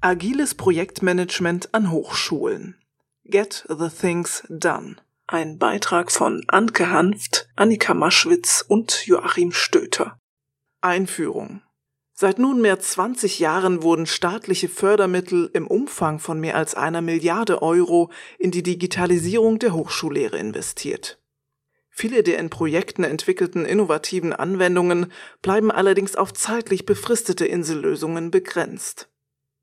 Agiles 0.00 0.54
Projektmanagement 0.54 1.74
an 1.74 1.90
Hochschulen. 1.90 2.76
Get 3.24 3.64
the 3.68 3.88
Things 3.88 4.44
Done. 4.48 4.94
Ein 5.26 5.58
Beitrag 5.58 6.12
von 6.12 6.44
Anke 6.46 6.88
Hanft, 6.88 7.48
Annika 7.56 7.94
Maschwitz 7.94 8.64
und 8.66 9.08
Joachim 9.08 9.50
Stöter. 9.50 10.20
Einführung. 10.80 11.62
Seit 12.12 12.38
nunmehr 12.38 12.78
20 12.78 13.40
Jahren 13.40 13.82
wurden 13.82 14.06
staatliche 14.06 14.68
Fördermittel 14.68 15.50
im 15.52 15.66
Umfang 15.66 16.20
von 16.20 16.38
mehr 16.38 16.54
als 16.54 16.76
einer 16.76 17.02
Milliarde 17.02 17.60
Euro 17.60 18.12
in 18.38 18.52
die 18.52 18.62
Digitalisierung 18.62 19.58
der 19.58 19.74
Hochschullehre 19.74 20.38
investiert. 20.38 21.18
Viele 21.90 22.22
der 22.22 22.38
in 22.38 22.50
Projekten 22.50 23.02
entwickelten 23.02 23.64
innovativen 23.64 24.32
Anwendungen 24.32 25.10
bleiben 25.42 25.72
allerdings 25.72 26.14
auf 26.14 26.32
zeitlich 26.32 26.86
befristete 26.86 27.46
Insellösungen 27.46 28.30
begrenzt. 28.30 29.08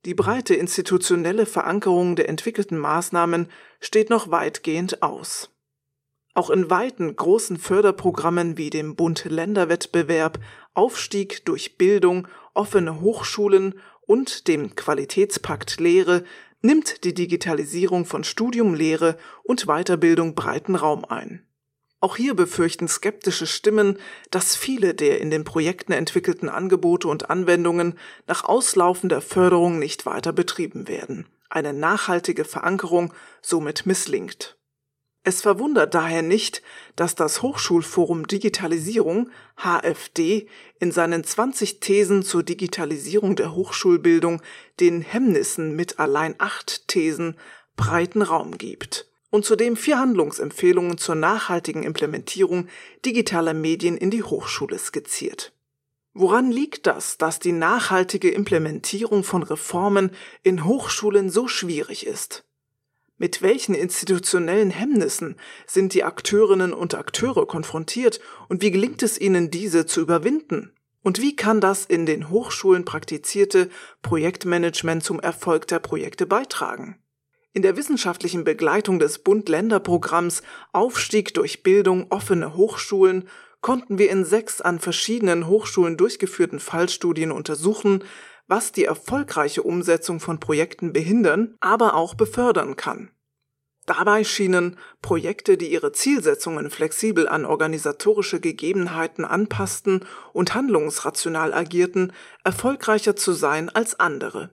Die 0.06 0.14
breite 0.14 0.54
institutionelle 0.54 1.48
Verankerung 1.48 2.16
der 2.16 2.30
entwickelten 2.30 2.78
Maßnahmen 2.78 3.48
steht 3.80 4.12
noch 4.12 4.30
weitgehend 4.30 5.02
aus. 5.02 5.50
Auch 6.36 6.52
in 6.52 6.70
weiten 6.70 7.16
großen 7.16 7.58
Förderprogrammen 7.58 8.58
wie 8.58 8.70
dem 8.70 8.96
Bund-Länder-Wettbewerb 8.96 10.40
Aufstieg 10.76 11.44
durch 11.46 11.78
Bildung, 11.78 12.28
offene 12.54 13.02
Hochschulen 13.02 13.80
und 14.02 14.48
dem 14.48 14.76
Qualitätspakt 14.76 15.80
Lehre 15.80 16.24
nimmt 16.62 17.04
die 17.04 17.14
Digitalisierung 17.14 18.06
von 18.06 18.24
Studium, 18.24 18.76
Lehre 18.76 19.18
und 19.44 19.66
Weiterbildung 19.66 20.36
breiten 20.36 20.76
Raum 20.76 21.06
ein. 21.06 21.45
Auch 22.06 22.18
hier 22.18 22.36
befürchten 22.36 22.88
skeptische 22.88 23.48
Stimmen, 23.48 23.98
dass 24.30 24.56
viele 24.56 24.94
der 24.94 25.22
in 25.22 25.32
den 25.32 25.44
Projekten 25.44 25.92
entwickelten 25.92 26.50
Angebote 26.50 27.08
und 27.08 27.32
Anwendungen 27.32 27.98
nach 28.28 28.44
auslaufender 28.44 29.22
Förderung 29.22 29.80
nicht 29.80 30.06
weiter 30.06 30.32
betrieben 30.32 30.88
werden, 30.88 31.26
eine 31.50 31.74
nachhaltige 31.74 32.46
Verankerung 32.46 33.12
somit 33.42 33.88
misslingt. 33.88 34.56
Es 35.24 35.42
verwundert 35.42 35.96
daher 35.96 36.22
nicht, 36.22 36.62
dass 36.96 37.16
das 37.16 37.42
Hochschulforum 37.42 38.28
Digitalisierung 38.28 39.32
HFD 39.58 40.48
in 40.80 40.92
seinen 40.92 41.24
20 41.24 41.80
Thesen 41.80 42.22
zur 42.22 42.44
Digitalisierung 42.44 43.36
der 43.36 43.56
Hochschulbildung 43.56 44.44
den 44.80 45.02
Hemmnissen 45.02 45.76
mit 45.76 45.98
allein 45.98 46.36
acht 46.38 46.88
Thesen 46.88 47.36
breiten 47.76 48.22
Raum 48.22 48.60
gibt 48.60 49.08
und 49.36 49.44
zudem 49.44 49.76
vier 49.76 50.00
Handlungsempfehlungen 50.00 50.98
zur 50.98 51.16
nachhaltigen 51.16 51.84
Implementierung 51.84 52.68
digitaler 53.06 53.54
Medien 53.54 53.98
in 53.98 54.10
die 54.10 54.24
Hochschule 54.24 54.80
skizziert. 54.80 55.52
Woran 56.14 56.50
liegt 56.50 56.88
das, 56.88 57.18
dass 57.18 57.40
die 57.40 57.52
nachhaltige 57.52 58.32
Implementierung 58.32 59.26
von 59.26 59.44
Reformen 59.44 60.12
in 60.44 60.64
Hochschulen 60.64 61.30
so 61.30 61.50
schwierig 61.50 62.08
ist? 62.08 62.46
Mit 63.18 63.42
welchen 63.42 63.76
institutionellen 63.76 64.70
Hemmnissen 64.70 65.36
sind 65.68 65.94
die 65.94 66.06
Akteurinnen 66.06 66.72
und 66.72 66.96
Akteure 66.96 67.46
konfrontiert 67.46 68.22
und 68.48 68.62
wie 68.62 68.72
gelingt 68.72 69.04
es 69.04 69.20
ihnen, 69.20 69.52
diese 69.52 69.86
zu 69.86 70.00
überwinden? 70.00 70.72
Und 71.02 71.20
wie 71.20 71.36
kann 71.36 71.60
das 71.60 71.86
in 71.86 72.06
den 72.06 72.30
Hochschulen 72.30 72.86
praktizierte 72.86 73.70
Projektmanagement 74.02 75.04
zum 75.04 75.20
Erfolg 75.20 75.68
der 75.68 75.80
Projekte 75.80 76.26
beitragen? 76.26 76.98
In 77.56 77.62
der 77.62 77.78
wissenschaftlichen 77.78 78.44
Begleitung 78.44 79.00
des 79.00 79.20
Bund-Länder-Programms 79.20 80.44
Aufstieg 80.74 81.34
durch 81.36 81.64
Bildung 81.64 82.08
offene 82.10 82.54
Hochschulen 82.58 83.30
konnten 83.62 83.98
wir 83.98 84.12
in 84.12 84.26
sechs 84.26 84.60
an 84.60 84.78
verschiedenen 84.78 85.48
Hochschulen 85.48 85.96
durchgeführten 85.96 86.60
Fallstudien 86.60 87.32
untersuchen, 87.32 88.04
was 88.50 88.74
die 88.74 88.84
erfolgreiche 88.84 89.64
Umsetzung 89.64 90.20
von 90.20 90.42
Projekten 90.42 90.92
behindern, 90.92 91.56
aber 91.62 91.94
auch 91.94 92.16
befördern 92.16 92.76
kann. 92.76 93.10
Dabei 93.86 94.26
schienen 94.26 94.78
Projekte, 95.02 95.56
die 95.56 95.72
ihre 95.72 95.94
Zielsetzungen 95.94 96.70
flexibel 96.70 97.30
an 97.30 97.46
organisatorische 97.46 98.42
Gegebenheiten 98.42 99.24
anpassten 99.24 100.04
und 100.34 100.56
handlungsrational 100.56 101.54
agierten, 101.54 102.12
erfolgreicher 102.44 103.16
zu 103.16 103.32
sein 103.32 103.70
als 103.70 103.98
andere. 103.98 104.50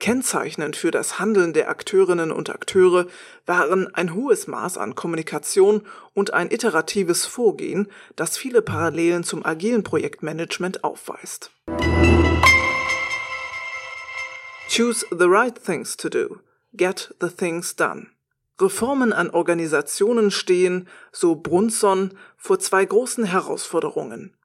Kennzeichnend 0.00 0.76
für 0.76 0.92
das 0.92 1.18
Handeln 1.18 1.52
der 1.52 1.68
Akteurinnen 1.68 2.30
und 2.30 2.50
Akteure 2.50 3.06
waren 3.46 3.92
ein 3.94 4.14
hohes 4.14 4.46
Maß 4.46 4.78
an 4.78 4.94
Kommunikation 4.94 5.82
und 6.14 6.32
ein 6.32 6.52
iteratives 6.52 7.26
Vorgehen, 7.26 7.88
das 8.14 8.38
viele 8.38 8.62
Parallelen 8.62 9.24
zum 9.24 9.44
agilen 9.44 9.82
Projektmanagement 9.82 10.84
aufweist. 10.84 11.50
Choose 14.68 15.04
the 15.10 15.26
right 15.26 15.54
things 15.60 15.96
to 15.96 16.08
do. 16.08 16.38
Get 16.74 17.12
the 17.20 17.28
things 17.28 17.74
done. 17.74 18.06
Reformen 18.60 19.12
an 19.12 19.30
Organisationen 19.30 20.30
stehen, 20.30 20.88
so 21.10 21.34
Brunson, 21.34 22.16
vor 22.36 22.60
zwei 22.60 22.84
großen 22.84 23.24
Herausforderungen. 23.24 24.36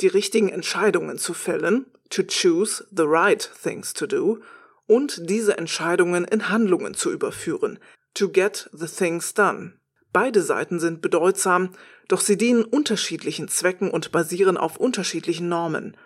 Die 0.00 0.06
richtigen 0.06 0.48
Entscheidungen 0.48 1.18
zu 1.18 1.34
fällen, 1.34 1.86
to 2.08 2.22
choose 2.22 2.86
the 2.90 3.04
right 3.04 3.50
things 3.62 3.92
to 3.92 4.06
do, 4.06 4.40
und 4.86 5.28
diese 5.30 5.58
Entscheidungen 5.58 6.24
in 6.24 6.48
Handlungen 6.48 6.94
zu 6.94 7.10
überführen, 7.10 7.78
to 8.14 8.28
get 8.28 8.68
the 8.72 8.86
things 8.86 9.34
done. 9.34 9.74
Beide 10.12 10.42
Seiten 10.42 10.78
sind 10.78 11.02
bedeutsam, 11.02 11.70
doch 12.08 12.20
sie 12.20 12.36
dienen 12.36 12.64
unterschiedlichen 12.64 13.48
Zwecken 13.48 13.90
und 13.90 14.12
basieren 14.12 14.56
auf 14.56 14.76
unterschiedlichen 14.76 15.48
Normen. 15.48 15.96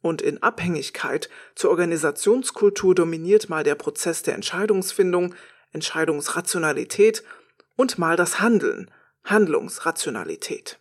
Und 0.00 0.22
in 0.22 0.42
Abhängigkeit 0.42 1.28
zur 1.54 1.70
Organisationskultur 1.70 2.94
dominiert 2.94 3.48
mal 3.48 3.64
der 3.64 3.74
Prozess 3.74 4.22
der 4.22 4.34
Entscheidungsfindung, 4.34 5.34
Entscheidungsrationalität 5.72 7.24
und 7.76 7.98
mal 7.98 8.16
das 8.16 8.40
Handeln, 8.40 8.90
Handlungsrationalität 9.24 10.78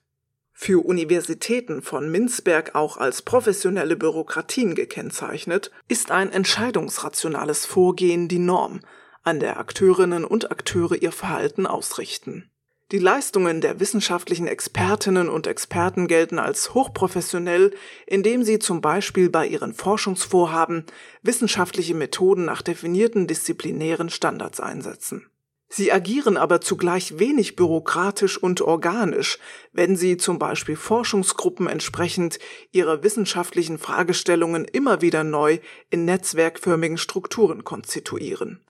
für 0.60 0.84
Universitäten 0.84 1.84
von 1.84 2.10
Minzberg 2.10 2.74
auch 2.74 2.98
als 2.98 3.22
professionelle 3.22 3.96
Bürokratien 3.96 4.74
gekennzeichnet, 4.74 5.70
ist 5.88 6.10
ein 6.10 6.32
entscheidungsrationales 6.32 7.68
Vorgehen 7.68 8.28
die 8.28 8.40
Norm, 8.40 8.80
an 9.22 9.40
der 9.40 9.60
Akteurinnen 9.60 10.26
und 10.26 10.50
Akteure 10.50 10.96
ihr 10.96 11.12
Verhalten 11.12 11.68
ausrichten. 11.68 12.50
Die 12.92 12.98
Leistungen 12.98 13.62
der 13.62 13.80
wissenschaftlichen 13.80 14.48
Expertinnen 14.48 15.30
und 15.30 15.46
Experten 15.46 16.08
gelten 16.08 16.40
als 16.40 16.74
hochprofessionell, 16.74 17.72
indem 18.08 18.42
sie 18.42 18.58
zum 18.58 18.82
Beispiel 18.82 19.30
bei 19.30 19.46
ihren 19.46 19.76
Forschungsvorhaben 19.76 20.86
wissenschaftliche 21.22 21.94
Methoden 21.94 22.46
nach 22.46 22.64
definierten 22.64 23.28
disziplinären 23.28 24.10
Standards 24.10 24.60
einsetzen. 24.60 25.30
Sie 25.70 25.92
agieren 25.92 26.38
aber 26.38 26.62
zugleich 26.62 27.20
wenig 27.20 27.58
bürokratisch 27.58 28.42
und 28.42 28.62
organisch, 28.62 29.38
wenn 29.74 29.98
sie 29.98 30.16
zum 30.16 30.40
Beispiel 30.40 30.78
Forschungsgruppen 30.78 31.68
entsprechend 31.68 32.40
ihrer 32.72 33.04
wissenschaftlichen 33.04 33.78
Fragestellungen 33.78 34.64
immer 34.64 35.02
wieder 35.02 35.26
neu 35.26 35.60
in 35.90 36.06
netzwerkförmigen 36.06 36.98
Strukturen 36.98 37.66
konstituieren. 37.66 38.62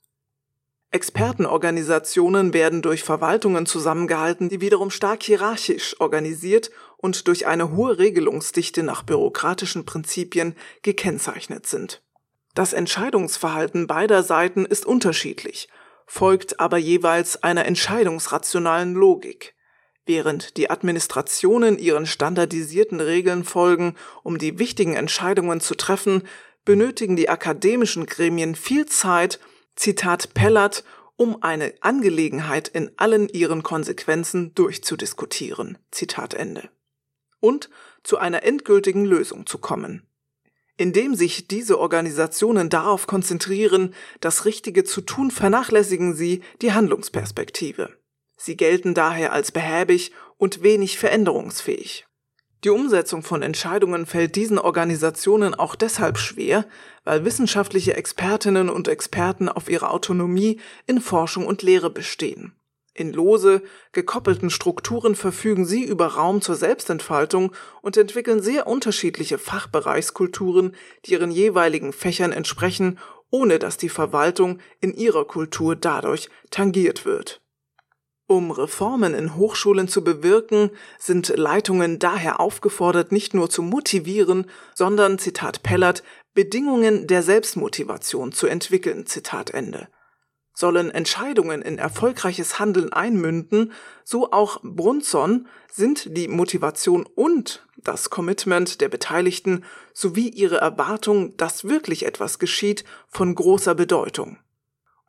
Expertenorganisationen 0.89 2.53
werden 2.53 2.81
durch 2.81 3.03
Verwaltungen 3.03 3.65
zusammengehalten, 3.65 4.49
die 4.49 4.61
wiederum 4.61 4.89
stark 4.89 5.21
hierarchisch 5.21 5.99
organisiert 5.99 6.71
und 6.95 7.27
durch 7.27 7.45
eine 7.45 7.75
hohe 7.75 7.99
Regelungsdichte 7.99 8.81
nach 8.81 9.03
bürokratischen 9.03 9.85
Prinzipien 9.85 10.55
gekennzeichnet 10.81 11.67
sind. 11.67 12.01
Das 12.55 12.73
Entscheidungsverhalten 12.73 13.85
beider 13.85 14.23
Seiten 14.23 14.65
ist 14.65 14.85
unterschiedlich 14.87 15.67
folgt 16.07 16.59
aber 16.59 16.77
jeweils 16.77 17.43
einer 17.43 17.65
entscheidungsrationalen 17.65 18.95
Logik. 18.95 19.53
Während 20.05 20.55
die 20.55 20.69
Administrationen 20.69 21.77
ihren 21.77 22.05
standardisierten 22.05 23.01
Regeln 23.01 23.43
folgen, 23.43 23.95
um 24.23 24.37
die 24.37 24.57
wichtigen 24.57 24.95
Entscheidungen 24.95 25.59
zu 25.59 25.75
treffen, 25.75 26.23
benötigen 26.63 27.17
die 27.17 27.29
akademischen 27.29 28.05
Gremien 28.05 28.55
viel 28.55 28.85
Zeit, 28.85 29.39
Zitat 29.75 30.33
Pellert, 30.33 30.85
um 31.17 31.43
eine 31.43 31.73
Angelegenheit 31.81 32.69
in 32.69 32.91
allen 32.95 33.27
ihren 33.27 33.63
Konsequenzen 33.63 34.55
durchzudiskutieren. 34.55 35.77
Zitat 35.91 36.33
Ende. 36.33 36.69
Und 37.39 37.69
zu 38.03 38.17
einer 38.17 38.43
endgültigen 38.43 39.03
Lösung 39.03 39.45
zu 39.45 39.57
kommen. 39.57 40.06
Indem 40.77 41.15
sich 41.15 41.47
diese 41.47 41.79
Organisationen 41.79 42.69
darauf 42.69 43.07
konzentrieren, 43.07 43.95
das 44.21 44.45
Richtige 44.45 44.83
zu 44.83 45.01
tun, 45.01 45.31
vernachlässigen 45.31 46.13
sie 46.13 46.41
die 46.61 46.71
Handlungsperspektive. 46.71 47.97
Sie 48.35 48.55
gelten 48.55 48.93
daher 48.93 49.33
als 49.33 49.51
behäbig 49.51 50.11
und 50.37 50.61
wenig 50.61 50.99
veränderungsfähig. 50.99 52.05
Die 52.63 52.69
Umsetzung 52.69 53.23
von 53.23 53.41
Entscheidungen 53.41 54.05
fällt 54.05 54.35
diesen 54.35 54.59
Organisationen 54.59 55.55
auch 55.55 55.75
deshalb 55.75 56.17
schwer, 56.17 56.65
weil 57.03 57.25
wissenschaftliche 57.25 57.95
Expertinnen 57.95 58.69
und 58.69 58.87
Experten 58.87 59.49
auf 59.49 59.69
ihre 59.69 59.89
Autonomie 59.89 60.59
in 60.85 61.01
Forschung 61.01 61.45
und 61.45 61.61
Lehre 61.61 61.89
bestehen. 61.89 62.53
In 62.97 63.13
lose, 63.13 63.61
gekoppelten 63.91 64.49
Strukturen 64.49 65.15
verfügen 65.15 65.65
sie 65.65 65.83
über 65.83 66.07
Raum 66.07 66.41
zur 66.41 66.55
Selbstentfaltung 66.55 67.53
und 67.81 67.95
entwickeln 67.95 68.41
sehr 68.41 68.65
unterschiedliche 68.65 69.37
Fachbereichskulturen, 69.37 70.75
die 71.05 71.11
ihren 71.11 71.29
jeweiligen 71.29 71.93
Fächern 71.93 72.31
entsprechen 72.31 72.97
ohne 73.29 73.59
dass 73.59 73.77
die 73.77 73.89
Verwaltung 73.89 74.59
in 74.79 74.93
ihrer 74.93 75.25
Kultur 75.25 75.75
dadurch 75.75 76.29
tangiert 76.49 77.05
wird. 77.05 77.41
Um 78.29 78.51
Reformen 78.51 79.13
in 79.13 79.35
Hochschulen 79.35 79.87
zu 79.87 80.03
bewirken, 80.03 80.71
sind 80.99 81.29
Leitungen 81.29 81.97
daher 81.97 82.41
aufgefordert, 82.41 83.13
nicht 83.13 83.33
nur 83.33 83.49
zu 83.49 83.61
motivieren, 83.61 84.49
sondern, 84.75 85.17
Zitat 85.17 85.63
Pellert, 85.63 86.03
Bedingungen 86.33 87.07
der 87.07 87.23
Selbstmotivation 87.23 88.33
zu 88.33 88.47
entwickeln, 88.47 89.05
Zitat 89.05 89.51
Ende. 89.51 89.87
Sollen 90.59 90.89
Entscheidungen 90.89 91.61
in 91.61 91.77
erfolgreiches 91.77 92.57
Handeln 92.57 92.91
einmünden, 92.91 93.73
so 94.03 94.31
auch 94.31 94.59
Brunson, 94.63 95.47
sind 95.71 96.17
die 96.17 96.27
Motivation 96.27 97.05
und 97.05 97.63
das 97.75 98.09
Commitment 98.09 98.81
der 98.81 98.89
Beteiligten 98.89 99.63
sowie 99.93 100.29
ihre 100.29 100.57
Erwartung, 100.57 101.37
dass 101.37 101.65
wirklich 101.65 102.07
etwas 102.07 102.39
geschieht, 102.39 102.85
von 103.07 103.35
großer 103.35 103.75
Bedeutung. 103.75 104.39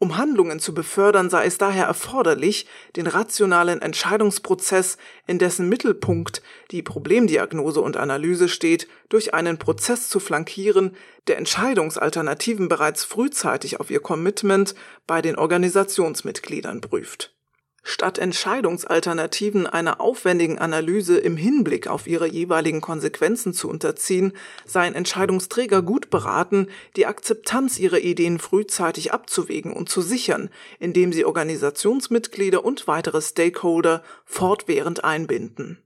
Um 0.01 0.17
Handlungen 0.17 0.61
zu 0.61 0.75
befördern, 0.75 1.29
sei 1.29 1.47
es 1.47 1.59
daher 1.59 1.87
erforderlich, 1.87 2.67
den 2.95 3.09
rationalen 3.09 3.83
Entscheidungsprozess, 3.83 4.97
in 5.27 5.41
dessen 5.41 5.69
Mittelpunkt 5.69 6.41
die 6.71 6.83
Problemdiagnose 6.83 7.81
und 7.81 7.97
Analyse 7.97 8.49
steht, 8.49 8.87
durch 9.09 9.35
einen 9.35 9.59
Prozess 9.59 10.09
zu 10.09 10.21
flankieren, 10.21 10.95
der 11.27 11.39
Entscheidungsalternativen 11.39 12.69
bereits 12.69 13.03
frühzeitig 13.03 13.81
auf 13.81 13.91
ihr 13.91 14.01
Commitment 14.01 14.77
bei 15.09 15.21
den 15.21 15.37
Organisationsmitgliedern 15.37 16.81
prüft 16.81 17.38
Statt 17.83 18.19
Entscheidungsalternativen 18.19 19.67
einer 19.67 20.01
aufwendigen 20.01 20.59
Analyse 20.59 21.19
im 21.19 21.37
Hinblick 21.37 21.87
auf 21.87 22.07
ihre 22.07 22.27
jeweiligen 22.27 22.81
Konsequenzen 22.81 23.55
zu 23.55 23.69
unterziehen, 23.69 24.33
seien 24.67 24.95
Entscheidungsträger 24.95 25.83
gut 25.83 26.11
beraten, 26.11 26.69
die 26.97 27.07
Akzeptanz 27.07 27.79
ihrer 27.79 28.01
Ideen 28.01 28.39
frühzeitig 28.39 29.13
abzuwägen 29.13 29.73
und 29.73 29.89
zu 29.89 30.03
sichern, 30.03 30.51
indem 30.79 31.13
sie 31.13 31.25
Organisationsmitglieder 31.25 32.65
und 32.65 32.87
weitere 32.89 33.23
Stakeholder 33.23 34.03
fortwährend 34.25 35.05
einbinden. 35.05 35.83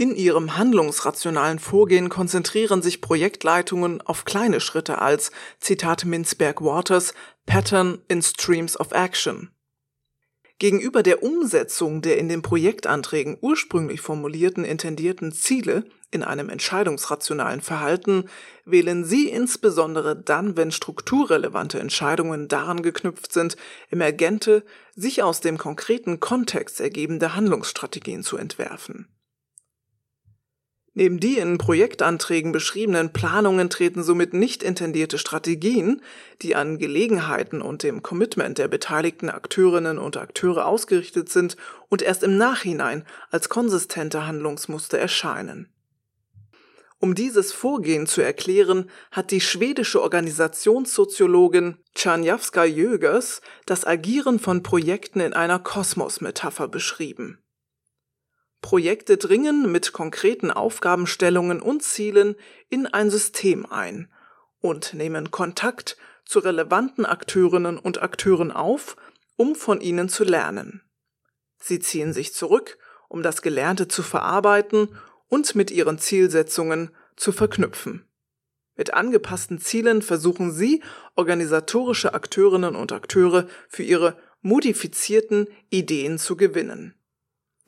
In 0.00 0.16
ihrem 0.16 0.56
handlungsrationalen 0.56 1.58
Vorgehen 1.58 2.08
konzentrieren 2.08 2.80
sich 2.80 3.02
Projektleitungen 3.02 4.00
auf 4.00 4.24
kleine 4.24 4.60
Schritte 4.60 4.98
als, 5.02 5.30
Zitat 5.60 6.06
Minzberg 6.06 6.62
Waters, 6.62 7.12
Pattern 7.44 7.98
in 8.08 8.22
Streams 8.22 8.80
of 8.80 8.92
Action. 8.92 9.50
Gegenüber 10.60 11.02
der 11.02 11.22
Umsetzung 11.22 12.02
der 12.02 12.18
in 12.18 12.28
den 12.28 12.42
Projektanträgen 12.42 13.38
ursprünglich 13.40 14.02
formulierten 14.02 14.66
intendierten 14.66 15.32
Ziele 15.32 15.86
in 16.10 16.22
einem 16.22 16.50
entscheidungsrationalen 16.50 17.62
Verhalten 17.62 18.24
wählen 18.66 19.06
Sie 19.06 19.30
insbesondere 19.30 20.14
dann, 20.14 20.58
wenn 20.58 20.70
strukturrelevante 20.70 21.80
Entscheidungen 21.80 22.46
daran 22.46 22.82
geknüpft 22.82 23.32
sind, 23.32 23.56
emergente, 23.88 24.62
sich 24.94 25.22
aus 25.22 25.40
dem 25.40 25.56
konkreten 25.56 26.20
Kontext 26.20 26.78
ergebende 26.78 27.34
Handlungsstrategien 27.34 28.22
zu 28.22 28.36
entwerfen 28.36 29.08
Neben 30.92 31.20
die 31.20 31.38
in 31.38 31.56
Projektanträgen 31.56 32.50
beschriebenen 32.50 33.12
Planungen 33.12 33.70
treten 33.70 34.02
somit 34.02 34.34
nicht 34.34 34.62
intendierte 34.64 35.18
Strategien, 35.18 36.02
die 36.42 36.56
an 36.56 36.78
Gelegenheiten 36.78 37.62
und 37.62 37.84
dem 37.84 38.02
Commitment 38.02 38.58
der 38.58 38.66
beteiligten 38.66 39.30
Akteurinnen 39.30 39.98
und 39.98 40.16
Akteure 40.16 40.66
ausgerichtet 40.66 41.28
sind 41.28 41.56
und 41.88 42.02
erst 42.02 42.24
im 42.24 42.36
Nachhinein 42.36 43.04
als 43.30 43.48
konsistente 43.48 44.26
Handlungsmuster 44.26 44.98
erscheinen. 44.98 45.68
Um 46.98 47.14
dieses 47.14 47.52
Vorgehen 47.52 48.06
zu 48.06 48.20
erklären, 48.20 48.90
hat 49.12 49.30
die 49.30 49.40
schwedische 49.40 50.02
Organisationssoziologin 50.02 51.78
Czarniawska 51.94 52.64
Jögers 52.64 53.40
das 53.64 53.86
Agieren 53.86 54.38
von 54.40 54.62
Projekten 54.62 55.20
in 55.20 55.32
einer 55.34 55.60
Kosmos-Metapher 55.60 56.68
beschrieben 56.68 57.38
Projekte 58.62 59.16
dringen 59.16 59.70
mit 59.72 59.92
konkreten 59.92 60.50
Aufgabenstellungen 60.50 61.60
und 61.60 61.82
Zielen 61.82 62.36
in 62.68 62.86
ein 62.86 63.10
System 63.10 63.66
ein 63.66 64.10
und 64.60 64.94
nehmen 64.94 65.30
Kontakt 65.30 65.96
zu 66.24 66.40
relevanten 66.40 67.06
Akteurinnen 67.06 67.78
und 67.78 68.02
Akteuren 68.02 68.52
auf, 68.52 68.96
um 69.36 69.54
von 69.54 69.80
ihnen 69.80 70.08
zu 70.08 70.24
lernen. 70.24 70.82
Sie 71.58 71.80
ziehen 71.80 72.12
sich 72.12 72.34
zurück, 72.34 72.78
um 73.08 73.22
das 73.22 73.42
Gelernte 73.42 73.88
zu 73.88 74.02
verarbeiten 74.02 74.88
und 75.28 75.54
mit 75.54 75.70
ihren 75.70 75.98
Zielsetzungen 75.98 76.90
zu 77.16 77.32
verknüpfen. 77.32 78.06
Mit 78.76 78.94
angepassten 78.94 79.58
Zielen 79.58 80.02
versuchen 80.02 80.52
sie, 80.52 80.82
organisatorische 81.14 82.14
Akteurinnen 82.14 82.76
und 82.76 82.92
Akteure 82.92 83.46
für 83.68 83.82
ihre 83.82 84.16
modifizierten 84.40 85.48
Ideen 85.68 86.18
zu 86.18 86.36
gewinnen. 86.36 86.94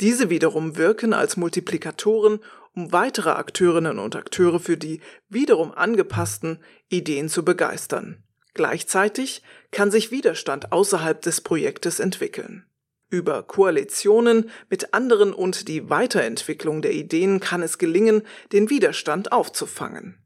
Diese 0.01 0.31
wiederum 0.31 0.77
wirken 0.77 1.13
als 1.13 1.37
Multiplikatoren, 1.37 2.41
um 2.75 2.93
weitere 2.93 3.31
Akteurinnen 3.31 3.99
und 3.99 4.17
Akteure 4.17 4.59
für 4.59 4.77
die 4.77 5.01
wiederum 5.29 5.73
angepassten 5.73 6.59
Ideen 6.89 7.29
zu 7.29 7.45
begeistern. 7.45 8.23
Gleichzeitig 8.55 9.43
kann 9.71 9.91
sich 9.91 10.11
Widerstand 10.11 10.73
außerhalb 10.73 11.21
des 11.23 11.41
Projektes 11.41 12.01
entwickeln. 12.01 12.67
Über 13.09 13.43
Koalitionen 13.43 14.51
mit 14.71 14.95
anderen 14.95 15.35
und 15.35 15.69
die 15.69 15.91
Weiterentwicklung 15.91 16.81
der 16.81 16.93
Ideen 16.93 17.41
kann 17.41 17.63
es 17.63 17.77
gelingen, 17.77 18.23
den 18.53 18.71
Widerstand 18.71 19.33
aufzufangen. 19.33 20.19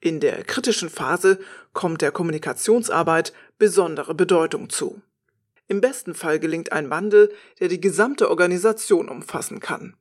In 0.00 0.20
der 0.20 0.44
kritischen 0.44 0.88
Phase 0.88 1.40
kommt 1.72 2.00
der 2.00 2.12
Kommunikationsarbeit 2.12 3.32
besondere 3.58 4.14
Bedeutung 4.14 4.70
zu. 4.70 5.02
Im 5.68 5.80
besten 5.82 6.14
Fall 6.14 6.40
gelingt 6.40 6.72
ein 6.72 6.90
Wandel, 6.90 7.32
der 7.60 7.68
die 7.68 7.80
gesamte 7.80 8.30
Organisation 8.30 9.08
umfassen 9.08 9.60
kann. 9.60 9.96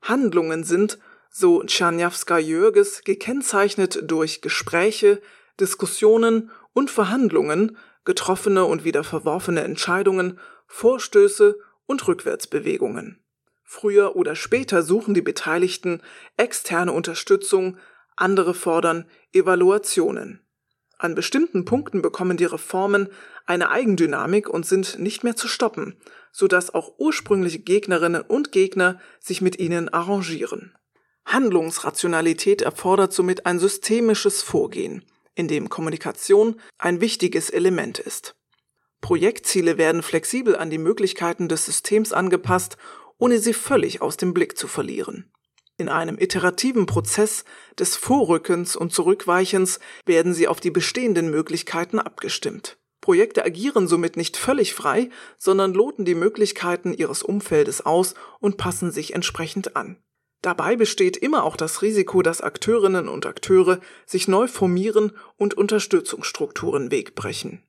Handlungen 0.00 0.64
sind, 0.64 0.98
so 1.28 1.62
Tschernjawska-Jürges, 1.62 3.02
gekennzeichnet 3.04 4.00
durch 4.10 4.42
Gespräche, 4.42 5.20
Diskussionen 5.58 6.50
und 6.72 6.90
Verhandlungen, 6.90 7.76
getroffene 8.04 8.64
und 8.64 8.84
wieder 8.84 9.04
verworfene 9.04 9.62
Entscheidungen, 9.62 10.38
Vorstöße 10.66 11.58
und 11.86 12.06
Rückwärtsbewegungen. 12.06 13.18
Früher 13.62 14.16
oder 14.16 14.36
später 14.36 14.82
suchen 14.82 15.14
die 15.14 15.22
Beteiligten 15.22 16.02
externe 16.36 16.92
Unterstützung, 16.92 17.78
andere 18.16 18.54
fordern 18.54 19.08
Evaluationen. 19.32 20.41
An 21.02 21.16
bestimmten 21.16 21.64
Punkten 21.64 22.00
bekommen 22.00 22.36
die 22.36 22.44
Reformen 22.44 23.08
eine 23.44 23.70
Eigendynamik 23.70 24.48
und 24.48 24.64
sind 24.64 25.00
nicht 25.00 25.24
mehr 25.24 25.34
zu 25.34 25.48
stoppen, 25.48 25.96
so 26.30 26.46
dass 26.46 26.72
auch 26.72 26.92
ursprüngliche 26.96 27.58
Gegnerinnen 27.58 28.22
und 28.22 28.52
Gegner 28.52 29.00
sich 29.18 29.40
mit 29.40 29.58
ihnen 29.58 29.88
arrangieren. 29.88 30.76
Handlungsrationalität 31.24 32.62
erfordert 32.62 33.12
somit 33.12 33.46
ein 33.46 33.58
systemisches 33.58 34.42
Vorgehen, 34.42 35.04
in 35.34 35.48
dem 35.48 35.68
Kommunikation 35.68 36.60
ein 36.78 37.00
wichtiges 37.00 37.50
Element 37.50 37.98
ist. 37.98 38.36
Projektziele 39.00 39.78
werden 39.78 40.04
flexibel 40.04 40.54
an 40.54 40.70
die 40.70 40.78
Möglichkeiten 40.78 41.48
des 41.48 41.64
Systems 41.64 42.12
angepasst, 42.12 42.76
ohne 43.18 43.40
sie 43.40 43.54
völlig 43.54 44.00
aus 44.02 44.18
dem 44.18 44.34
Blick 44.34 44.56
zu 44.56 44.68
verlieren. 44.68 45.32
In 45.82 45.88
einem 45.88 46.16
iterativen 46.16 46.86
Prozess 46.86 47.44
des 47.76 47.96
Vorrückens 47.96 48.76
und 48.76 48.92
Zurückweichens 48.92 49.80
werden 50.06 50.32
sie 50.32 50.46
auf 50.46 50.60
die 50.60 50.70
bestehenden 50.70 51.28
Möglichkeiten 51.28 51.98
abgestimmt. 51.98 52.78
Projekte 53.00 53.44
agieren 53.44 53.88
somit 53.88 54.16
nicht 54.16 54.36
völlig 54.36 54.74
frei, 54.74 55.10
sondern 55.38 55.74
loten 55.74 56.04
die 56.04 56.14
Möglichkeiten 56.14 56.94
ihres 56.94 57.24
Umfeldes 57.24 57.84
aus 57.84 58.14
und 58.38 58.58
passen 58.58 58.92
sich 58.92 59.12
entsprechend 59.12 59.74
an. 59.74 59.96
Dabei 60.40 60.76
besteht 60.76 61.16
immer 61.16 61.42
auch 61.42 61.56
das 61.56 61.82
Risiko, 61.82 62.22
dass 62.22 62.42
Akteurinnen 62.42 63.08
und 63.08 63.26
Akteure 63.26 63.80
sich 64.06 64.28
neu 64.28 64.46
formieren 64.46 65.10
und 65.36 65.54
Unterstützungsstrukturen 65.54 66.92
wegbrechen. 66.92 67.64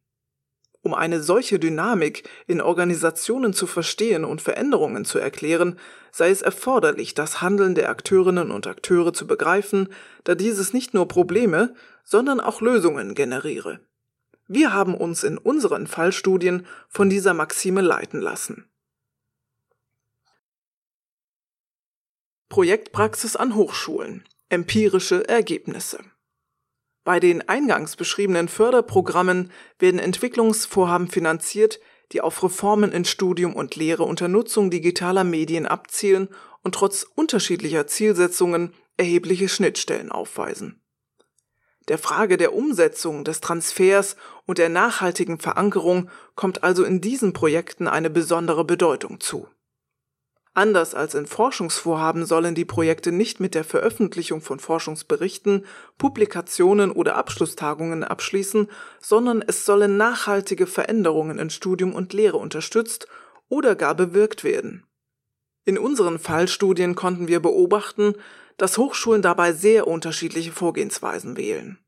Um 0.83 0.93
eine 0.93 1.23
solche 1.23 1.57
Dynamik 1.57 2.29
in 2.45 2.61
Organisationen 2.61 3.53
zu 3.53 3.65
verstehen 3.65 4.23
und 4.23 4.41
Veränderungen 4.41 5.03
zu 5.03 5.17
erklären, 5.17 5.79
sei 6.13 6.29
es 6.29 6.43
erforderlich, 6.43 7.15
das 7.15 7.41
Handeln 7.41 7.73
der 7.73 7.89
Akteurinnen 7.89 8.51
und 8.51 8.67
Akteure 8.67 9.13
zu 9.13 9.25
begreifen, 9.25 9.89
da 10.23 10.35
dieses 10.35 10.71
nicht 10.71 10.93
nur 10.93 11.07
Probleme, 11.07 11.73
sondern 12.03 12.39
auch 12.39 12.61
Lösungen 12.61 13.15
generiere. 13.15 13.79
Wir 14.47 14.73
haben 14.73 14.93
uns 14.93 15.23
in 15.23 15.39
unseren 15.39 15.87
Fallstudien 15.87 16.67
von 16.87 17.09
dieser 17.09 17.33
Maxime 17.33 17.81
leiten 17.81 18.21
lassen. 18.21 18.69
Projektpraxis 22.47 23.35
an 23.35 23.55
Hochschulen. 23.55 24.23
Empirische 24.49 25.27
Ergebnisse. 25.27 25.99
Bei 27.03 27.19
den 27.19 27.49
eingangs 27.49 27.95
beschriebenen 27.95 28.47
Förderprogrammen 28.47 29.51
werden 29.79 29.99
Entwicklungsvorhaben 29.99 31.07
finanziert, 31.07 31.79
die 32.11 32.21
auf 32.21 32.43
Reformen 32.43 32.91
in 32.91 33.05
Studium 33.05 33.55
und 33.55 33.75
Lehre 33.75 34.03
unter 34.03 34.27
Nutzung 34.27 34.69
digitaler 34.69 35.23
Medien 35.23 35.65
abzielen 35.65 36.29
und 36.61 36.75
trotz 36.75 37.05
unterschiedlicher 37.15 37.87
Zielsetzungen 37.87 38.73
erhebliche 38.97 39.49
Schnittstellen 39.49 40.11
aufweisen. 40.11 40.79
Der 41.89 41.97
Frage 41.97 42.37
der 42.37 42.53
Umsetzung, 42.53 43.25
des 43.25 43.41
Transfers 43.41 44.15
und 44.45 44.57
der 44.57 44.69
nachhaltigen 44.69 45.39
Verankerung 45.39 46.09
kommt 46.35 46.63
also 46.63 46.83
in 46.85 47.01
diesen 47.01 47.33
Projekten 47.33 47.87
eine 47.87 48.09
besondere 48.09 48.63
Bedeutung 48.63 49.19
zu. 49.19 49.47
Anders 50.55 50.93
als 50.93 51.15
in 51.15 51.25
Forschungsvorhaben 51.25 52.25
sollen 52.25 52.53
die 52.53 52.65
Projekte 52.65 53.11
nicht 53.11 53.39
mit 53.39 53.55
der 53.55 53.63
Veröffentlichung 53.63 54.41
von 54.41 54.59
Forschungsberichten, 54.59 55.65
Publikationen 55.97 56.91
oder 56.91 57.15
Abschlusstagungen 57.15 58.03
abschließen, 58.03 58.69
sondern 59.01 59.41
es 59.41 59.65
sollen 59.65 59.97
nachhaltige 59.97 60.67
Veränderungen 60.67 61.39
in 61.39 61.49
Studium 61.49 61.93
und 61.93 62.13
Lehre 62.13 62.37
unterstützt 62.37 63.07
oder 63.49 63.75
gar 63.75 63.95
bewirkt 63.95 64.43
werden. 64.43 64.85
In 65.65 65.79
unseren 65.79 66.19
Fallstudien 66.19 66.93
konnten 66.93 67.27
wir 67.27 67.39
beobachten, 67.39 68.13
dass 68.57 68.77
Hochschulen 68.77 69.23
dabei 69.23 69.53
sehr 69.53 69.87
unterschiedliche 69.87 70.51
Vorgehensweisen 70.51 71.35
wählen. 71.35 71.82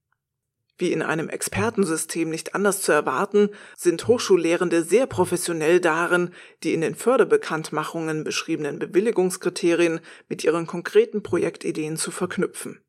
Wie 0.77 0.91
in 0.91 1.01
einem 1.01 1.29
Expertensystem 1.29 2.29
nicht 2.29 2.53
anders 2.53 2.81
zu 2.81 2.91
erwarten, 2.91 3.49
sind 3.77 4.07
Hochschullehrende 4.07 4.83
sehr 4.83 5.07
professionell 5.07 5.79
darin, 5.79 6.31
die 6.63 6.73
in 6.73 6.81
den 6.81 6.95
Förderbekanntmachungen 6.95 8.25
beschriebenen 8.25 8.79
Bewilligungskriterien 8.79 10.01
mit 10.27 10.43
ihren 10.43 10.67
konkreten 10.67 11.23
Projektideen 11.23 11.95
zu 11.95 12.11
verknüpfen. 12.11 12.81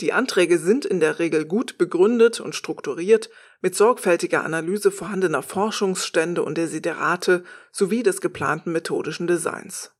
Die 0.00 0.12
Anträge 0.12 0.58
sind 0.58 0.84
in 0.84 1.00
der 1.00 1.18
Regel 1.18 1.46
gut 1.46 1.78
begründet 1.78 2.38
und 2.38 2.54
strukturiert 2.54 3.30
mit 3.62 3.74
sorgfältiger 3.74 4.44
Analyse 4.44 4.90
vorhandener 4.90 5.42
Forschungsstände 5.42 6.42
und 6.42 6.58
Desiderate 6.58 7.44
sowie 7.72 8.02
des 8.02 8.20
geplanten 8.20 8.72
methodischen 8.72 9.26
Designs. 9.26 9.92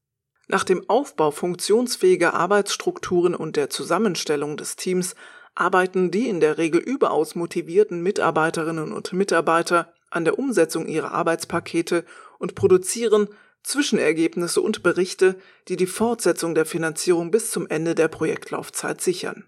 Nach 0.48 0.64
dem 0.64 0.88
Aufbau 0.88 1.32
funktionsfähiger 1.32 2.34
Arbeitsstrukturen 2.34 3.34
und 3.34 3.56
der 3.56 3.70
Zusammenstellung 3.70 4.56
des 4.56 4.76
Teams 4.76 5.16
arbeiten 5.56 6.10
die 6.10 6.28
in 6.28 6.40
der 6.40 6.58
Regel 6.58 6.80
überaus 6.80 7.34
motivierten 7.34 8.02
Mitarbeiterinnen 8.02 8.92
und 8.92 9.12
Mitarbeiter 9.12 9.92
an 10.10 10.24
der 10.24 10.38
Umsetzung 10.38 10.86
ihrer 10.86 11.12
Arbeitspakete 11.12 12.04
und 12.38 12.54
produzieren 12.54 13.28
Zwischenergebnisse 13.62 14.60
und 14.60 14.84
Berichte, 14.84 15.34
die 15.66 15.76
die 15.76 15.88
Fortsetzung 15.88 16.54
der 16.54 16.66
Finanzierung 16.66 17.32
bis 17.32 17.50
zum 17.50 17.66
Ende 17.66 17.96
der 17.96 18.06
Projektlaufzeit 18.06 19.00
sichern. 19.00 19.44